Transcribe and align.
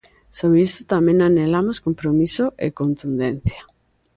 Sobre 0.37 0.59
isto 0.67 0.81
tamén 0.93 1.17
anhelamos 1.27 1.81
compromiso 1.87 2.45
e 2.65 2.67
contundencia. 2.79 3.61